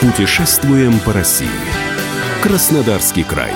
Путешествуем 0.00 1.00
по 1.00 1.12
России. 1.12 1.48
Краснодарский 2.40 3.24
край. 3.24 3.50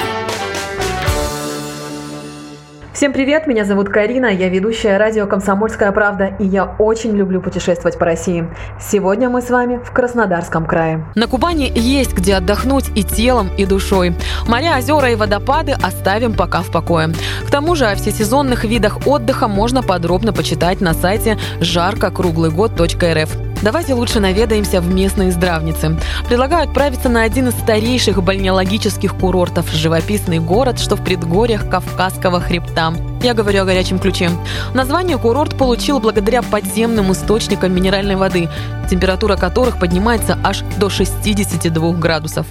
Всем 2.93 3.12
привет, 3.12 3.46
меня 3.46 3.64
зовут 3.64 3.88
Карина, 3.88 4.27
я 4.27 4.48
ведущая 4.48 4.98
радио 4.98 5.29
«Комсомольская 5.29 5.93
правда», 5.93 6.34
и 6.41 6.45
я 6.45 6.64
очень 6.64 7.16
люблю 7.16 7.41
путешествовать 7.41 7.96
по 7.96 8.07
России. 8.07 8.48
Сегодня 8.80 9.30
мы 9.30 9.41
с 9.41 9.50
вами 9.50 9.77
в 9.84 9.93
Краснодарском 9.93 10.66
крае. 10.66 11.07
На 11.14 11.29
Кубани 11.29 11.70
есть 11.77 12.12
где 12.12 12.34
отдохнуть 12.34 12.90
и 12.96 13.04
телом, 13.04 13.48
и 13.56 13.64
душой. 13.64 14.16
Моря, 14.48 14.79
озера 14.79 15.12
и 15.12 15.14
водопады 15.14 15.77
оставим 15.80 16.34
пока 16.34 16.62
в 16.62 16.72
покое. 16.72 17.14
К 17.46 17.52
тому 17.52 17.77
же 17.77 17.86
о 17.86 17.95
всесезонных 17.95 18.64
видах 18.64 19.06
отдыха 19.06 19.46
можно 19.46 19.84
подробно 19.84 20.32
почитать 20.32 20.80
на 20.80 20.93
сайте 20.93 21.38
жаркокруглыгод.рф. 21.61 23.41
Давайте 23.62 23.94
лучше 23.94 24.18
наведаемся 24.18 24.80
в 24.80 24.93
местные 24.93 25.30
здравницы. 25.30 25.96
Предлагаю 26.26 26.68
отправиться 26.68 27.08
на 27.08 27.22
один 27.22 27.48
из 27.48 27.54
старейших 27.54 28.20
бальнеологических 28.20 29.14
курортов– 29.14 29.70
живописный 29.72 30.40
город, 30.40 30.80
что 30.80 30.96
в 30.96 31.04
предгорьях 31.04 31.70
Кавказского 31.70 32.41
хребта. 32.41 32.92
Я 33.22 33.34
говорю 33.34 33.62
о 33.62 33.64
горячем 33.64 34.00
ключе. 34.00 34.30
Название 34.75 35.17
курорт 35.17 35.56
получил 35.56 36.00
благодаря 36.00 36.42
подземным 36.42 37.12
источникам 37.12 37.72
минеральной 37.72 38.17
воды, 38.17 38.48
температура 38.91 39.36
которых 39.36 39.78
поднимается 39.78 40.36
аж 40.42 40.64
до 40.78 40.91
62 40.91 41.92
градусов. 41.92 42.48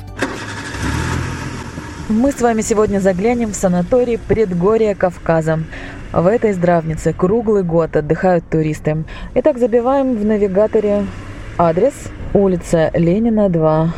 Мы 2.07 2.31
с 2.31 2.39
вами 2.39 2.61
сегодня 2.61 2.99
заглянем 2.99 3.51
в 3.51 3.55
санаторий 3.55 4.17
предгорья 4.17 4.95
Кавказа. 4.95 5.59
В 6.13 6.27
этой 6.27 6.51
здравнице 6.51 7.13
круглый 7.13 7.63
год 7.63 7.95
отдыхают 7.95 8.43
туристы. 8.49 9.05
Итак, 9.35 9.57
забиваем 9.57 10.17
в 10.17 10.25
навигаторе 10.25 11.05
адрес 11.57 11.93
улица 12.33 12.91
Ленина, 12.93 13.47
2. 13.47 13.93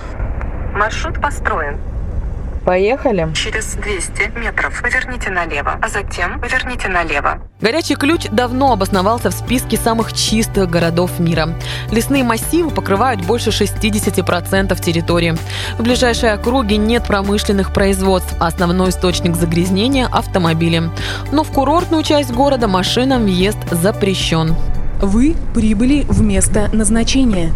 Маршрут 0.75 1.19
построен. 1.19 1.77
Поехали. 2.65 3.27
Через 3.33 3.73
200 3.73 4.39
метров 4.39 4.81
поверните 4.81 5.29
налево, 5.29 5.77
а 5.81 5.89
затем 5.89 6.39
поверните 6.39 6.87
налево. 6.87 7.41
Горячий 7.59 7.95
ключ 7.95 8.27
давно 8.31 8.71
обосновался 8.71 9.31
в 9.31 9.33
списке 9.33 9.75
самых 9.75 10.13
чистых 10.13 10.69
городов 10.69 11.19
мира. 11.19 11.49
Лесные 11.91 12.23
массивы 12.23 12.69
покрывают 12.69 13.25
больше 13.25 13.49
60% 13.49 14.81
территории. 14.81 15.35
В 15.77 15.83
ближайшей 15.83 16.31
округе 16.31 16.77
нет 16.77 17.05
промышленных 17.05 17.73
производств, 17.73 18.33
а 18.39 18.47
основной 18.47 18.89
источник 18.89 19.35
загрязнения– 19.35 20.07
автомобили. 20.11 20.83
Но 21.31 21.43
в 21.43 21.51
курортную 21.51 22.03
часть 22.03 22.31
города 22.31 22.69
машинам 22.69 23.23
въезд 23.23 23.57
запрещен. 23.71 24.55
Вы 25.01 25.35
прибыли 25.53 26.05
в 26.07 26.21
место 26.21 26.69
назначения. 26.71 27.51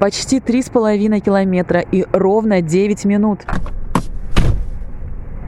Почти 0.00 0.38
3,5 0.38 1.20
километра 1.20 1.80
и 1.80 2.04
ровно 2.12 2.60
9 2.60 3.04
минут. 3.04 3.40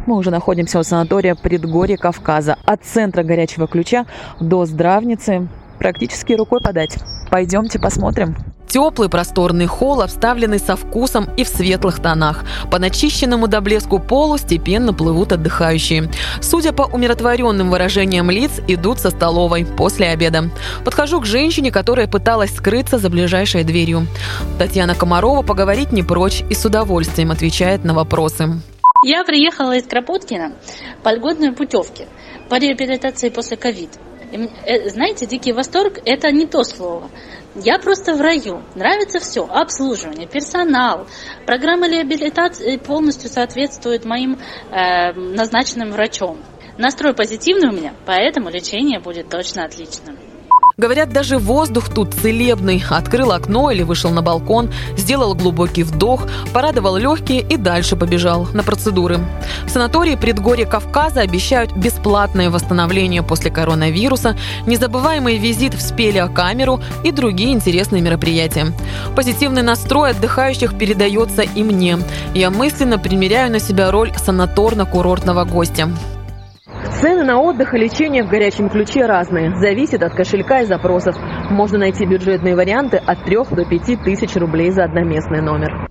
Мы 0.06 0.16
уже 0.16 0.30
находимся 0.30 0.78
у 0.78 0.82
санатория 0.82 1.34
Предгорье 1.34 1.96
Кавказа. 1.96 2.56
От 2.64 2.84
центра 2.84 3.22
горячего 3.22 3.66
ключа 3.66 4.06
до 4.40 4.64
здравницы 4.64 5.48
практически 5.78 6.34
рукой 6.34 6.60
подать. 6.60 6.96
Пойдемте 7.30 7.78
посмотрим. 7.78 8.36
Теплый 8.66 9.08
просторный 9.08 9.66
холл, 9.66 10.00
обставленный 10.00 10.60
со 10.60 10.76
вкусом 10.76 11.28
и 11.36 11.42
в 11.42 11.48
светлых 11.48 11.98
тонах. 11.98 12.44
По 12.70 12.78
начищенному 12.78 13.48
до 13.48 13.60
блеску 13.60 13.98
полу 13.98 14.38
степенно 14.38 14.94
плывут 14.94 15.32
отдыхающие. 15.32 16.08
Судя 16.40 16.72
по 16.72 16.82
умиротворенным 16.82 17.68
выражениям 17.68 18.30
лиц, 18.30 18.60
идут 18.68 19.00
со 19.00 19.10
столовой 19.10 19.64
после 19.64 20.10
обеда. 20.10 20.50
Подхожу 20.84 21.20
к 21.20 21.26
женщине, 21.26 21.72
которая 21.72 22.06
пыталась 22.06 22.54
скрыться 22.54 22.98
за 22.98 23.10
ближайшей 23.10 23.64
дверью. 23.64 24.06
Татьяна 24.60 24.94
Комарова 24.94 25.42
поговорить 25.42 25.90
не 25.90 26.04
прочь 26.04 26.44
и 26.48 26.54
с 26.54 26.64
удовольствием 26.64 27.32
отвечает 27.32 27.82
на 27.82 27.92
вопросы. 27.92 28.60
Я 29.02 29.24
приехала 29.24 29.76
из 29.76 29.86
Кропоткина 29.86 30.56
по 31.02 31.14
льготной 31.14 31.52
путевке 31.52 32.06
по 32.50 32.56
реабилитации 32.56 33.30
после 33.30 33.56
ковид. 33.56 33.90
Э, 34.30 34.88
знаете, 34.90 35.26
дикий 35.26 35.52
восторг– 35.52 35.98
это 36.04 36.30
не 36.30 36.46
то 36.46 36.62
слово. 36.64 37.10
Я 37.54 37.78
просто 37.78 38.14
в 38.14 38.20
раю. 38.20 38.62
Нравится 38.74 39.18
все. 39.18 39.46
Обслуживание, 39.46 40.28
персонал. 40.28 41.06
Программа 41.46 41.88
реабилитации 41.88 42.76
полностью 42.76 43.30
соответствует 43.30 44.04
моим 44.04 44.38
э, 44.70 45.12
назначенным 45.12 45.92
врачом. 45.92 46.38
Настрой 46.76 47.14
позитивный 47.14 47.70
у 47.70 47.72
меня, 47.72 47.94
поэтому 48.06 48.50
лечение 48.50 49.00
будет 49.00 49.28
точно 49.28 49.64
отличным. 49.64 50.18
Говорят, 50.80 51.10
даже 51.10 51.36
воздух 51.36 51.90
тут 51.90 52.14
целебный. 52.14 52.82
Открыл 52.88 53.32
окно 53.32 53.70
или 53.70 53.82
вышел 53.82 54.10
на 54.10 54.22
балкон, 54.22 54.72
сделал 54.96 55.34
глубокий 55.34 55.82
вдох, 55.82 56.26
порадовал 56.54 56.96
легкие 56.96 57.42
и 57.42 57.58
дальше 57.58 57.96
побежал 57.96 58.48
на 58.54 58.62
процедуры. 58.62 59.20
В 59.66 59.68
санатории 59.68 60.14
предгорье 60.14 60.64
Кавказа 60.64 61.20
обещают 61.20 61.76
бесплатное 61.76 62.48
восстановление 62.48 63.22
после 63.22 63.50
коронавируса, 63.50 64.38
незабываемый 64.66 65.36
визит 65.36 65.74
в 65.74 65.82
спелеокамеру 65.82 66.80
и 67.04 67.12
другие 67.12 67.52
интересные 67.52 68.00
мероприятия. 68.00 68.72
Позитивный 69.14 69.60
настрой 69.60 70.12
отдыхающих 70.12 70.78
передается 70.78 71.42
и 71.42 71.62
мне. 71.62 71.98
Я 72.34 72.48
мысленно 72.50 72.98
примеряю 72.98 73.52
на 73.52 73.60
себя 73.60 73.90
роль 73.90 74.12
санаторно-курортного 74.12 75.44
гостя. 75.44 75.90
Цены 77.00 77.24
на 77.24 77.40
отдых 77.40 77.72
и 77.72 77.78
лечение 77.78 78.22
в 78.24 78.28
горячем 78.28 78.68
ключе 78.68 79.06
разные. 79.06 79.56
Зависит 79.56 80.02
от 80.02 80.12
кошелька 80.12 80.60
и 80.60 80.66
запросов. 80.66 81.16
Можно 81.48 81.78
найти 81.78 82.04
бюджетные 82.04 82.54
варианты 82.54 82.98
от 82.98 83.24
3 83.24 83.36
до 83.52 83.64
5 83.64 84.02
тысяч 84.04 84.36
рублей 84.36 84.70
за 84.70 84.84
одноместный 84.84 85.40
номер. 85.40 85.88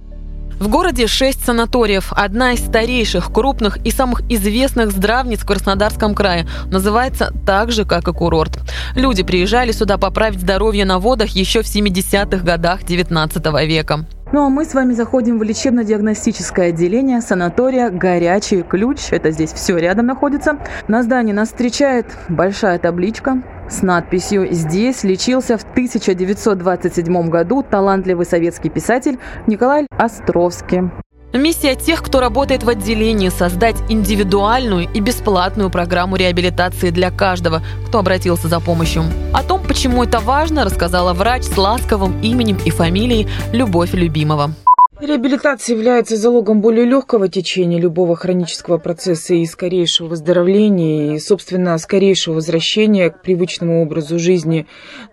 В 0.59 0.67
городе 0.67 1.07
шесть 1.07 1.43
санаториев. 1.43 2.13
Одна 2.13 2.51
из 2.51 2.59
старейших, 2.59 3.31
крупных 3.31 3.77
и 3.77 3.89
самых 3.89 4.21
известных 4.29 4.91
здравниц 4.91 5.39
в 5.39 5.47
Краснодарском 5.47 6.13
крае. 6.13 6.47
Называется 6.69 7.33
так 7.43 7.71
же, 7.71 7.85
как 7.85 8.07
и 8.07 8.13
курорт. 8.13 8.59
Люди 8.93 9.23
приезжали 9.23 9.71
сюда 9.71 9.97
поправить 9.97 10.41
здоровье 10.41 10.85
на 10.85 10.99
водах 10.99 11.29
еще 11.29 11.63
в 11.63 11.65
70-х 11.65 12.43
годах 12.43 12.83
19 12.83 13.45
века. 13.65 14.05
Ну 14.31 14.45
а 14.45 14.49
мы 14.49 14.63
с 14.63 14.75
вами 14.75 14.93
заходим 14.93 15.39
в 15.39 15.43
лечебно-диагностическое 15.43 16.69
отделение 16.69 17.19
санатория 17.19 17.89
«Горячий 17.89 18.61
ключ». 18.61 19.07
Это 19.09 19.31
здесь 19.31 19.51
все 19.51 19.75
рядом 19.75 20.05
находится. 20.05 20.59
На 20.87 21.01
здании 21.01 21.33
нас 21.33 21.49
встречает 21.49 22.05
большая 22.29 22.77
табличка 22.77 23.41
с 23.67 23.81
надписью 23.81 24.47
«Здесь 24.51 25.03
лечился 25.03 25.57
в 25.57 25.63
1927 25.63 27.29
году 27.29 27.63
талантливый 27.63 28.27
советский 28.27 28.69
писатель 28.69 29.17
Николай 29.47 29.87
Островский». 29.97 30.91
Миссия 31.33 31.75
тех, 31.75 32.01
кто 32.01 32.19
работает 32.19 32.63
в 32.63 32.69
отделении, 32.69 33.29
создать 33.29 33.75
индивидуальную 33.87 34.89
и 34.91 34.99
бесплатную 34.99 35.69
программу 35.69 36.15
реабилитации 36.15 36.89
для 36.89 37.11
каждого, 37.11 37.61
кто 37.87 37.99
обратился 37.99 38.47
за 38.47 38.59
помощью. 38.59 39.03
О 39.31 39.43
том, 39.43 39.61
почему 39.61 40.03
это 40.03 40.19
важно, 40.19 40.65
рассказала 40.65 41.13
врач 41.13 41.43
с 41.43 41.55
ласковым 41.55 42.19
именем 42.21 42.57
и 42.65 42.71
фамилией 42.71 43.27
Любовь 43.53 43.93
Любимова. 43.93 44.55
Реабилитация 45.01 45.77
является 45.77 46.17
залогом 46.17 46.59
более 46.59 46.85
легкого 46.85 47.29
течения 47.29 47.79
любого 47.79 48.17
хронического 48.17 48.77
процесса 48.79 49.33
и 49.33 49.45
скорейшего 49.45 50.09
выздоровления, 50.09 51.15
и, 51.15 51.19
собственно, 51.19 51.77
скорейшего 51.77 52.35
возвращения 52.35 53.09
к 53.09 53.21
привычному 53.21 53.81
образу 53.81 54.19
жизни, 54.19 54.67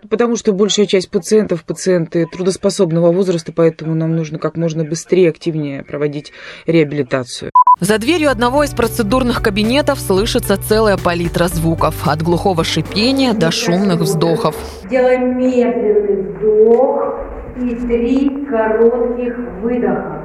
потому 0.09 0.35
что 0.35 0.51
большая 0.51 0.87
часть 0.87 1.09
пациентов– 1.09 1.63
пациенты 1.65 2.25
трудоспособного 2.25 3.13
возраста, 3.13 3.53
поэтому 3.55 3.95
нам 3.95 4.13
нужно 4.13 4.39
как 4.39 4.57
можно 4.57 4.83
быстрее, 4.83 5.29
активнее 5.29 5.83
проводить 5.83 6.33
реабилитацию. 6.65 7.51
За 7.79 7.97
дверью 7.97 8.29
одного 8.29 8.65
из 8.65 8.71
процедурных 8.71 9.41
кабинетов 9.41 9.99
слышится 9.99 10.57
целая 10.57 10.97
палитра 10.97 11.47
звуков. 11.47 12.07
От 12.07 12.21
глухого 12.23 12.65
шипения 12.65 13.33
до 13.33 13.51
шумных 13.51 14.01
вздохов. 14.01 14.55
Делаем 14.89 15.37
медленный 15.37 16.33
вдох 16.33 17.26
и 17.59 17.75
три 17.75 18.45
коротких 18.45 19.35
выдоха. 19.61 20.23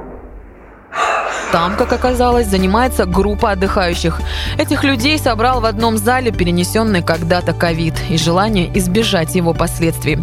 Там, 1.53 1.77
как 1.77 1.93
оказалось, 1.93 2.47
занимается 2.47 3.05
группа 3.05 3.51
отдыхающих. 3.51 4.21
Этих 4.59 4.85
людей 4.85 5.19
собрал 5.19 5.61
в 5.61 5.67
одном 5.67 5.99
зале 5.99 6.33
перенесенный 6.33 7.03
когда-то 7.03 7.53
ковид 7.53 7.95
и 8.09 8.17
желание 8.17 8.71
избежать 8.79 9.35
его 9.35 9.53
последствий. 9.53 10.19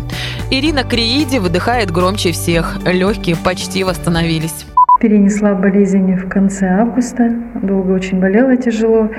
Ирина 0.50 0.84
Крииди 0.84 1.38
выдыхает 1.38 1.92
громче 1.92 2.32
всех. 2.32 2.80
Легкие 2.84 3.36
почти 3.36 3.84
восстановились. 3.84 4.66
Перенесла 5.00 5.54
болезнь 5.54 6.16
в 6.16 6.28
конце 6.30 6.68
августа. 6.68 7.32
Долго 7.62 7.92
очень 7.92 8.20
болела, 8.20 8.58
тяжело. 8.58 9.10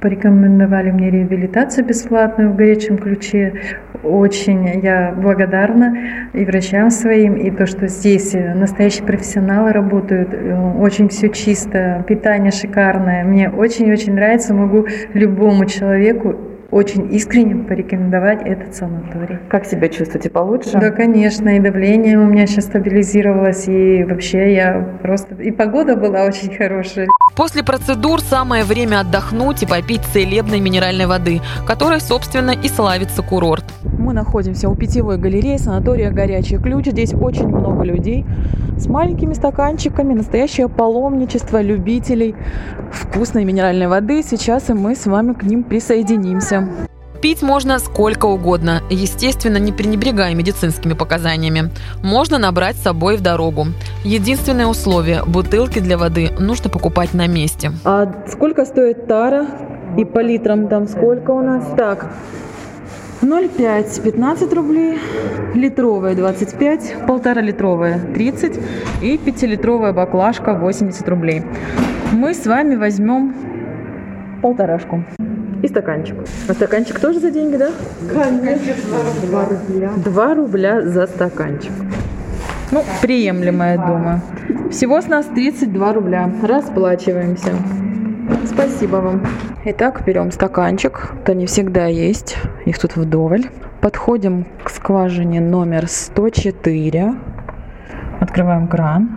Порекомендовали 0.00 0.92
мне 0.92 1.10
реабилитацию 1.10 1.84
бесплатную 1.84 2.52
в 2.52 2.56
горячем 2.56 2.98
ключе. 2.98 3.52
Очень 4.02 4.80
я 4.82 5.12
благодарна 5.16 6.28
и 6.32 6.44
врачам 6.44 6.90
своим, 6.90 7.34
и 7.34 7.50
то, 7.50 7.66
что 7.66 7.88
здесь 7.88 8.32
настоящие 8.32 9.04
профессионалы 9.04 9.72
работают. 9.72 10.28
Очень 10.78 11.08
все 11.08 11.28
чисто, 11.28 12.04
питание 12.06 12.52
шикарное. 12.52 13.24
Мне 13.24 13.50
очень-очень 13.50 14.14
нравится. 14.14 14.54
Могу 14.54 14.86
любому 15.14 15.66
человеку 15.66 16.36
очень 16.70 17.14
искренне 17.14 17.64
порекомендовать 17.64 18.42
этот 18.42 18.74
санаторий. 18.74 19.38
Как 19.48 19.64
себя 19.64 19.88
чувствуете? 19.88 20.28
Получше? 20.28 20.78
Да, 20.78 20.90
конечно. 20.90 21.56
И 21.56 21.60
давление 21.60 22.18
у 22.18 22.26
меня 22.26 22.46
сейчас 22.46 22.66
стабилизировалось, 22.66 23.68
и 23.68 24.04
вообще 24.04 24.54
я 24.54 24.98
просто... 25.02 25.34
И 25.36 25.50
погода 25.50 25.96
была 25.96 26.24
очень 26.24 26.54
хорошая. 26.54 27.08
После 27.36 27.62
процедур 27.62 28.20
самое 28.20 28.64
время 28.64 29.00
отдохнуть 29.00 29.62
и 29.62 29.66
попить 29.66 30.02
целебной 30.12 30.60
минеральной 30.60 31.06
воды, 31.06 31.40
которой, 31.66 32.00
собственно, 32.00 32.50
и 32.50 32.68
славится 32.68 33.22
курорт. 33.22 33.64
Мы 33.98 34.12
находимся 34.12 34.68
у 34.68 34.74
питьевой 34.74 35.18
галереи 35.18 35.56
санатория 35.56 36.10
«Горячий 36.10 36.58
ключ». 36.58 36.86
Здесь 36.86 37.14
очень 37.14 37.46
много 37.46 37.84
людей 37.84 38.26
с 38.76 38.86
маленькими 38.86 39.34
стаканчиками. 39.34 40.14
Настоящее 40.14 40.68
паломничество 40.68 41.60
любителей 41.62 42.34
вкусной 42.90 43.44
минеральной 43.44 43.86
воды. 43.86 44.22
Сейчас 44.22 44.70
и 44.70 44.72
мы 44.72 44.96
с 44.96 45.06
вами 45.06 45.34
к 45.34 45.42
ним 45.44 45.62
присоединимся. 45.62 46.57
Пить 47.20 47.42
можно 47.42 47.80
сколько 47.80 48.26
угодно, 48.26 48.80
естественно, 48.90 49.56
не 49.56 49.72
пренебрегая 49.72 50.34
медицинскими 50.34 50.92
показаниями. 50.92 51.70
Можно 52.02 52.38
набрать 52.38 52.76
с 52.76 52.82
собой 52.82 53.16
в 53.16 53.22
дорогу. 53.22 53.66
Единственное 54.04 54.66
условие– 54.66 55.24
бутылки 55.26 55.80
для 55.80 55.98
воды 55.98 56.30
нужно 56.38 56.70
покупать 56.70 57.14
на 57.14 57.26
месте. 57.26 57.72
А 57.84 58.06
сколько 58.28 58.64
стоит 58.64 59.08
тара? 59.08 59.46
И 59.96 60.04
по 60.04 60.20
литрам 60.20 60.68
там 60.68 60.86
сколько 60.86 61.32
у 61.32 61.42
нас? 61.42 61.64
Так, 61.76 62.12
0,5 63.20 64.02
15 64.02 64.52
рублей, 64.52 64.98
литровая 65.54 66.14
25, 66.14 67.06
полтора 67.08 67.40
литровая 67.40 67.98
30 68.14 68.60
и 69.02 69.16
5-литровая 69.16 69.92
баклажка 69.92 70.54
80 70.54 71.08
рублей. 71.08 71.42
Мы 72.12 72.32
с 72.32 72.46
вами 72.46 72.76
возьмем 72.76 73.34
полторашку 74.40 75.04
и 75.68 75.70
стаканчик. 75.70 76.16
А 76.48 76.54
стаканчик 76.54 76.98
тоже 76.98 77.20
за 77.20 77.30
деньги, 77.30 77.56
да? 77.56 77.70
Конечно, 78.12 78.74
2 79.22 79.44
рубля. 79.44 79.90
2 79.96 80.34
рубля 80.34 80.82
за 80.82 81.06
стаканчик. 81.06 81.72
Ну, 82.70 82.84
приемлемо, 83.02 83.64
я 83.64 83.76
думаю. 83.76 84.20
Всего 84.70 85.00
с 85.00 85.08
нас 85.08 85.26
32 85.26 85.92
рубля. 85.92 86.30
Расплачиваемся. 86.42 87.52
Спасибо 88.44 88.96
вам. 88.96 89.22
Итак, 89.64 90.02
берем 90.06 90.30
стаканчик. 90.30 91.12
Это 91.22 91.34
не 91.34 91.46
всегда 91.46 91.86
есть. 91.86 92.36
Их 92.66 92.78
тут 92.78 92.96
вдоволь. 92.96 93.44
Подходим 93.80 94.44
к 94.64 94.70
скважине 94.70 95.40
номер 95.40 95.88
104. 95.88 97.14
Открываем 98.20 98.68
кран. 98.68 99.16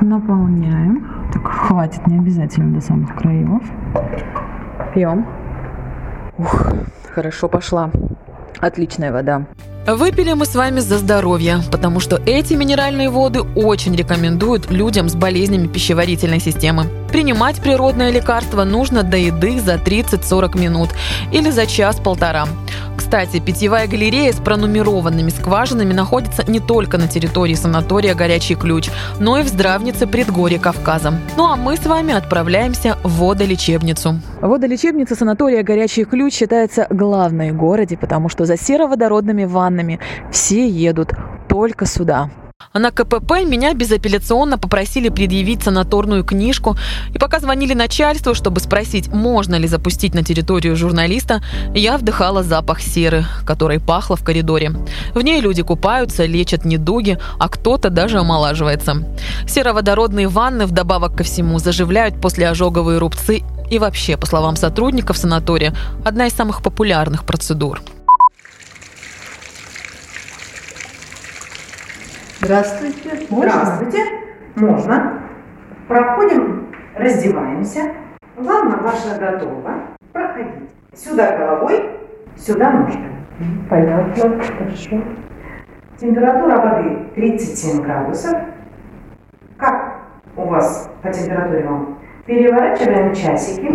Наполняем. 0.00 1.06
Так, 1.32 1.46
хватит, 1.46 2.06
не 2.06 2.18
обязательно 2.18 2.74
до 2.74 2.80
самых 2.80 3.14
краев. 3.14 3.62
Пьем. 4.94 5.24
Ух, 6.42 6.66
хорошо 7.14 7.48
пошла. 7.48 7.90
Отличная 8.58 9.12
вода. 9.12 9.46
Выпили 9.86 10.32
мы 10.32 10.44
с 10.44 10.54
вами 10.56 10.80
за 10.80 10.98
здоровье, 10.98 11.60
потому 11.70 12.00
что 12.00 12.20
эти 12.26 12.54
минеральные 12.54 13.10
воды 13.10 13.42
очень 13.42 13.94
рекомендуют 13.94 14.70
людям 14.70 15.08
с 15.08 15.14
болезнями 15.14 15.68
пищеварительной 15.68 16.40
системы. 16.40 16.86
Принимать 17.12 17.60
природное 17.60 18.10
лекарство 18.10 18.64
нужно 18.64 19.02
до 19.02 19.18
еды 19.18 19.60
за 19.60 19.74
30-40 19.74 20.58
минут 20.58 20.88
или 21.30 21.50
за 21.50 21.66
час-полтора. 21.66 22.46
Кстати, 22.96 23.38
питьевая 23.38 23.86
галерея 23.86 24.32
с 24.32 24.36
пронумерованными 24.36 25.28
скважинами 25.28 25.92
находится 25.92 26.42
не 26.50 26.58
только 26.58 26.96
на 26.96 27.08
территории 27.08 27.52
санатория 27.52 28.14
«Горячий 28.14 28.54
ключ», 28.54 28.88
но 29.20 29.38
и 29.38 29.42
в 29.42 29.48
здравнице 29.48 30.06
предгорья 30.06 30.58
Кавказа. 30.58 31.12
Ну 31.36 31.44
а 31.44 31.56
мы 31.56 31.76
с 31.76 31.84
вами 31.84 32.14
отправляемся 32.14 32.96
в 33.04 33.18
водолечебницу. 33.18 34.18
Водолечебница 34.40 35.14
санатория 35.14 35.62
«Горячий 35.62 36.04
ключ» 36.04 36.32
считается 36.32 36.86
главной 36.88 37.52
в 37.52 37.56
городе, 37.56 37.98
потому 37.98 38.30
что 38.30 38.46
за 38.46 38.56
сероводородными 38.56 39.44
ваннами 39.44 40.00
все 40.30 40.66
едут 40.66 41.12
только 41.46 41.84
сюда. 41.84 42.30
А 42.72 42.78
на 42.78 42.90
КПП 42.90 43.44
меня 43.44 43.74
безапелляционно 43.74 44.56
попросили 44.56 45.10
предъявить 45.10 45.62
санаторную 45.62 46.24
книжку, 46.24 46.76
и 47.12 47.18
пока 47.18 47.38
звонили 47.38 47.74
начальству, 47.74 48.34
чтобы 48.34 48.60
спросить, 48.60 49.08
можно 49.08 49.56
ли 49.56 49.68
запустить 49.68 50.14
на 50.14 50.22
территорию 50.22 50.74
журналиста, 50.74 51.42
я 51.74 51.98
вдыхала 51.98 52.42
запах 52.42 52.80
серы, 52.80 53.26
который 53.44 53.78
пахло 53.78 54.16
в 54.16 54.24
коридоре. 54.24 54.72
В 55.14 55.20
ней 55.20 55.42
люди 55.42 55.62
купаются, 55.62 56.24
лечат 56.24 56.64
недуги, 56.64 57.18
а 57.38 57.50
кто-то 57.50 57.90
даже 57.90 58.18
омолаживается. 58.18 59.04
Сероводородные 59.46 60.28
ванны, 60.28 60.64
вдобавок 60.64 61.14
ко 61.14 61.24
всему, 61.24 61.58
заживляют 61.58 62.20
после 62.22 62.48
ожоговые 62.48 62.98
рубцы 62.98 63.42
и 63.70 63.78
вообще, 63.78 64.16
по 64.16 64.26
словам 64.26 64.56
сотрудников 64.56 65.18
санатория, 65.18 65.74
одна 66.04 66.26
из 66.26 66.32
самых 66.32 66.62
популярных 66.62 67.24
процедур. 67.24 67.82
Здравствуйте. 72.44 73.26
Здравствуйте. 73.30 73.98
Можно. 74.56 75.20
Проходим, 75.86 76.74
раздеваемся. 76.96 77.92
Ванна 78.36 78.78
ваша 78.78 79.16
готова. 79.16 79.74
Проходите. 80.12 80.62
Сюда 80.92 81.36
головой, 81.38 81.90
сюда 82.36 82.72
ножками. 82.72 83.24
Понятно, 83.70 84.42
хорошо. 84.42 85.02
Температура 85.98 86.56
воды 86.56 87.10
37 87.14 87.84
градусов. 87.84 88.36
Как 89.56 90.00
у 90.36 90.42
вас 90.42 90.90
по 91.00 91.12
температуре 91.12 91.64
вам? 91.64 92.00
Переворачиваем 92.26 93.14
часики. 93.14 93.70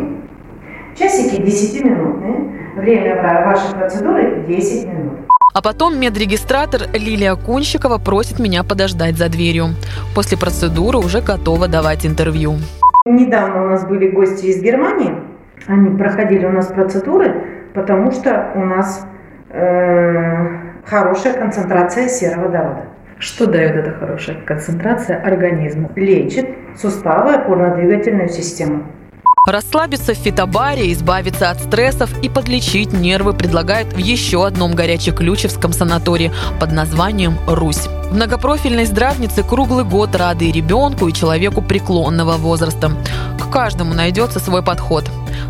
Часики 0.94 1.42
10-минутные. 1.42 2.76
Время 2.76 3.46
вашей 3.46 3.74
процедуры 3.76 4.44
10 4.46 4.88
минут. 4.94 5.07
А 5.58 5.62
потом 5.64 6.00
медрегистратор 6.00 6.82
Лилия 6.94 7.34
Кунщикова 7.34 7.98
просит 7.98 8.38
меня 8.38 8.64
подождать 8.64 9.18
за 9.18 9.28
дверью. 9.28 9.70
После 10.14 10.38
процедуры 10.38 11.00
уже 11.00 11.20
готова 11.20 11.68
давать 11.68 12.06
интервью. 12.06 12.58
Недавно 13.08 13.64
у 13.64 13.70
нас 13.70 13.84
были 13.84 14.08
гости 14.12 14.46
из 14.46 14.62
Германии. 14.62 15.16
Они 15.66 15.98
проходили 15.98 16.46
у 16.46 16.52
нас 16.52 16.68
процедуры, 16.68 17.72
потому 17.74 18.12
что 18.12 18.52
у 18.54 18.60
нас 18.60 19.04
э, 19.50 20.46
хорошая 20.86 21.34
концентрация 21.34 22.08
сероводорода. 22.08 22.84
Что 23.18 23.48
дает 23.48 23.78
эта 23.78 23.94
хорошая 23.94 24.40
концентрация 24.46 25.20
организму? 25.24 25.92
Лечит 25.96 26.50
суставы, 26.80 27.34
опорно-двигательную 27.34 28.30
систему. 28.30 28.84
Расслабиться 29.48 30.14
в 30.14 30.18
фитобаре, 30.18 30.92
избавиться 30.92 31.50
от 31.50 31.62
стрессов 31.62 32.12
и 32.22 32.28
подлечить 32.28 32.92
нервы 32.92 33.32
предлагают 33.32 33.94
в 33.94 33.98
еще 33.98 34.46
одном 34.46 34.76
горячеключевском 34.76 35.72
санатории 35.72 36.34
под 36.60 36.74
названием 36.74 37.38
«Русь». 37.48 37.88
В 38.10 38.14
многопрофильной 38.14 38.84
здравнице 38.84 39.44
круглый 39.44 39.86
год 39.86 40.14
рады 40.18 40.50
и 40.50 40.52
ребенку, 40.52 41.08
и 41.08 41.14
человеку 41.14 41.62
преклонного 41.62 42.34
возраста. 42.34 42.92
К 43.40 43.50
каждому 43.50 43.94
найдется 43.94 44.42
свой 44.42 44.62
подход. 44.62 45.06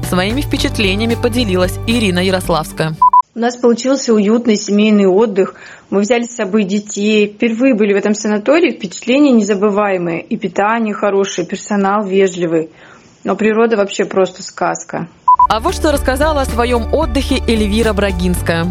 Своими 0.08 0.42
впечатлениями 0.42 1.16
поделилась 1.16 1.80
Ирина 1.88 2.20
Ярославская. 2.20 2.96
У 3.34 3.40
нас 3.40 3.56
получился 3.56 4.14
уютный 4.14 4.58
семейный 4.58 5.08
отдых. 5.08 5.56
Мы 5.90 6.02
взяли 6.02 6.24
с 6.24 6.36
собой 6.36 6.66
детей. 6.66 7.34
Впервые 7.34 7.74
были 7.74 7.94
в 7.94 7.98
этом 7.98 8.14
санатории. 8.14 8.74
Впечатления 8.74 9.32
незабываемые. 9.32 10.22
И 10.22 10.38
питание 10.38 10.94
хорошее, 10.94 11.48
персонал 11.48 12.04
вежливый. 12.04 12.70
Но 13.24 13.36
природа 13.36 13.78
вообще 13.78 14.06
просто 14.06 14.44
сказка. 14.44 15.08
А 15.50 15.60
вот 15.60 15.76
что 15.76 15.92
рассказала 15.92 16.42
о 16.42 16.46
своем 16.46 16.94
отдыхе 16.94 17.42
Эльвира 17.48 17.94
Брагинская. 17.94 18.66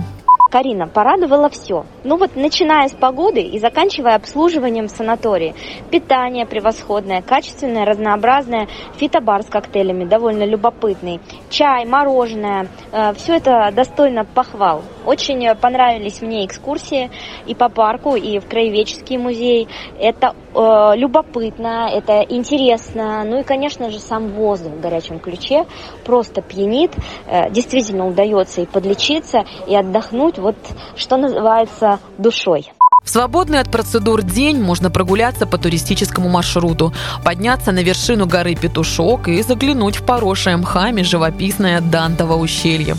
Карина, 0.50 0.86
порадовало 0.86 1.48
все. 1.48 1.84
Ну 2.04 2.16
вот, 2.16 2.36
начиная 2.36 2.88
с 2.88 2.92
погоды 2.92 3.40
и 3.40 3.58
заканчивая 3.58 4.14
обслуживанием 4.14 4.86
в 4.86 4.90
санатории. 4.90 5.54
Питание 5.90 6.46
превосходное, 6.46 7.20
качественное, 7.20 7.84
разнообразное. 7.84 8.68
Фитобар 8.96 9.42
с 9.42 9.46
коктейлями 9.46 10.04
довольно 10.04 10.44
любопытный. 10.44 11.20
Чай, 11.50 11.84
мороженое. 11.84 12.68
Э, 12.92 13.12
все 13.14 13.36
это 13.36 13.70
достойно 13.74 14.24
похвал. 14.24 14.82
Очень 15.06 15.54
понравились 15.54 16.20
мне 16.20 16.44
экскурсии 16.44 17.10
и 17.46 17.54
по 17.54 17.68
парку, 17.68 18.16
и 18.16 18.38
в 18.38 18.46
краеведческий 18.46 19.16
музей. 19.16 19.68
Это 19.98 20.34
э, 20.54 20.92
любопытно, 20.96 21.88
это 21.92 22.20
интересно. 22.28 23.24
Ну 23.24 23.40
и, 23.40 23.42
конечно 23.44 23.90
же, 23.90 24.00
сам 24.00 24.28
воздух 24.32 24.72
в 24.72 24.80
горячем 24.80 25.20
ключе 25.20 25.64
просто 26.04 26.42
пьянит. 26.42 26.92
Э, 27.26 27.50
действительно 27.50 28.06
удается 28.06 28.62
и 28.62 28.66
подлечиться, 28.66 29.44
и 29.66 29.76
отдохнуть 29.76 30.38
вот 30.38 30.56
что 30.96 31.16
называется, 31.16 32.00
душой. 32.18 32.72
В 33.04 33.08
свободный 33.08 33.60
от 33.60 33.70
процедур 33.70 34.22
день 34.22 34.60
можно 34.60 34.90
прогуляться 34.90 35.46
по 35.46 35.58
туристическому 35.58 36.28
маршруту, 36.28 36.92
подняться 37.24 37.70
на 37.70 37.84
вершину 37.84 38.26
горы 38.26 38.56
Петушок 38.56 39.28
и 39.28 39.42
заглянуть 39.42 39.96
в 39.96 40.04
поросшее 40.04 40.56
мхами 40.56 41.02
живописное 41.02 41.80
Дантово 41.80 42.34
ущелье. 42.34 42.96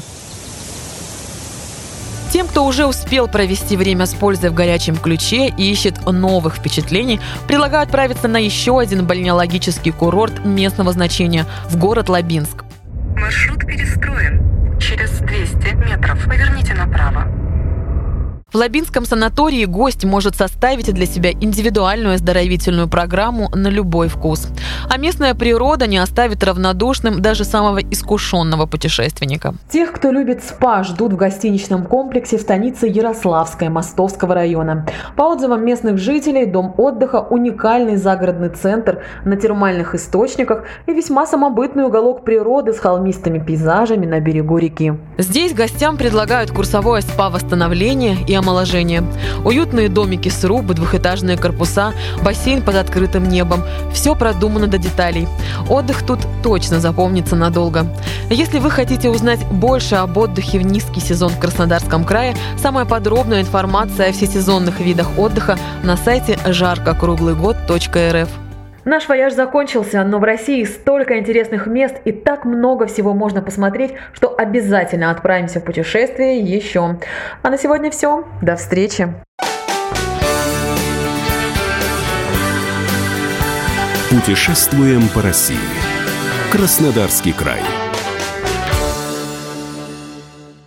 Тем, 2.37 2.47
кто 2.47 2.67
уже 2.67 2.85
успел 2.85 3.27
провести 3.27 3.75
время 3.75 4.05
с 4.05 4.13
пользой 4.13 4.51
в 4.51 4.53
горячем 4.53 4.95
ключе 4.95 5.47
и 5.47 5.71
ищет 5.71 6.05
новых 6.05 6.57
впечатлений, 6.57 7.19
предлагаю 7.47 7.81
отправиться 7.81 8.27
на 8.27 8.37
еще 8.37 8.79
один 8.79 9.07
бальнеологический 9.07 9.91
курорт 9.91 10.45
местного 10.45 10.91
значения 10.91 11.47
в 11.67 11.77
город 11.77 12.09
Лабинск. 12.09 12.63
Маршрут 13.15 13.65
перестроен. 13.65 14.77
Через 14.79 15.17
200 15.17 15.73
метров, 15.89 16.23
поверните 16.25 16.75
направо. 16.75 17.27
В 18.57 18.59
Лабинском 18.59 19.05
санатории 19.05 19.65
гость 19.65 20.03
может 20.03 20.35
составить 20.35 20.91
для 20.91 21.05
себя 21.05 21.29
индивидуальную 21.29 22.15
оздоровительную 22.15 22.87
программу 22.87 23.51
на 23.53 23.67
любой 23.67 24.07
вкус. 24.07 24.47
А 24.89 24.97
местная 24.97 25.35
природа 25.35 25.85
не 25.85 25.99
оставит 25.99 26.43
равнодушным 26.43 27.21
даже 27.21 27.45
самого 27.45 27.77
искушенного 27.77 28.65
путешественника. 28.65 29.53
Тех, 29.69 29.91
кто 29.91 30.09
любит 30.09 30.43
спа, 30.43 30.83
ждут 30.83 31.13
в 31.13 31.17
гостиничном 31.17 31.85
комплексе 31.85 32.39
в 32.39 32.41
станице 32.41 32.87
Ярославская 32.87 33.69
Мостовского 33.69 34.33
района. 34.33 34.87
По 35.15 35.33
отзывам 35.33 35.63
местных 35.63 35.99
жителей, 35.99 36.47
дом 36.47 36.73
отдыха– 36.77 37.27
уникальный 37.29 37.97
загородный 37.97 38.49
центр 38.49 39.03
на 39.23 39.35
термальных 39.35 39.93
источниках 39.93 40.63
и 40.87 40.93
весьма 40.93 41.27
самобытный 41.27 41.83
уголок 41.83 42.25
природы 42.25 42.73
с 42.73 42.79
холмистыми 42.79 43.37
пейзажами 43.37 44.07
на 44.07 44.19
берегу 44.19 44.57
реки. 44.57 44.93
Здесь 45.19 45.53
гостям 45.53 45.95
предлагают 45.95 46.49
курсовое 46.49 47.01
спа-восстановление 47.01 48.17
и 48.27 48.33
омоложения. 48.47 49.03
Уютные 49.43 49.89
домики 49.89 50.29
срубы, 50.29 50.73
двухэтажные 50.73 51.37
корпуса, 51.37 51.93
бассейн 52.23 52.61
под 52.61 52.75
открытым 52.75 53.27
небом. 53.27 53.63
Все 53.93 54.15
продумано 54.15 54.67
до 54.67 54.77
деталей. 54.77 55.27
Отдых 55.69 56.05
тут 56.05 56.19
точно 56.43 56.79
запомнится 56.79 57.35
надолго. 57.35 57.87
Если 58.29 58.59
вы 58.59 58.71
хотите 58.71 59.09
узнать 59.09 59.45
больше 59.45 59.95
об 59.95 60.17
отдыхе 60.17 60.59
в 60.59 60.63
низкий 60.63 61.01
сезон 61.01 61.29
в 61.29 61.39
Краснодарском 61.39 62.05
крае, 62.05 62.35
самая 62.57 62.85
подробная 62.85 63.41
информация 63.41 64.09
о 64.09 64.13
всесезонных 64.13 64.79
видах 64.79 65.17
отдыха 65.17 65.57
на 65.83 65.97
сайте 65.97 66.39
жаркокруглыгод.рф. 66.45 68.46
Наш 68.87 69.09
вояж 69.09 69.33
закончился, 69.33 70.01
но 70.05 70.17
в 70.17 70.23
России 70.23 70.63
столько 70.63 71.19
интересных 71.19 71.67
мест 71.67 71.97
и 72.05 72.13
так 72.13 72.45
много 72.45 72.85
всего 72.85 73.13
можно 73.13 73.41
посмотреть, 73.41 73.91
что 74.13 74.33
обязательно 74.33 75.11
отправимся 75.11 75.59
в 75.59 75.65
путешествие 75.65 76.39
еще. 76.39 76.97
А 77.41 77.49
на 77.49 77.57
сегодня 77.57 77.91
все. 77.91 78.23
До 78.41 78.55
встречи. 78.55 79.13
Путешествуем 84.09 85.09
по 85.13 85.21
России. 85.21 85.57
Краснодарский 86.53 87.33
край. 87.33 87.86